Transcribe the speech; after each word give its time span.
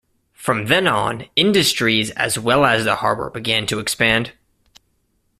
From 0.33 0.65
then 0.65 0.87
on, 0.87 1.29
industries 1.35 2.09
as 2.09 2.39
well 2.39 2.65
as 2.65 2.85
the 2.85 2.95
harbour 2.95 3.29
began 3.29 3.67
to 3.67 3.77
expand. 3.77 4.31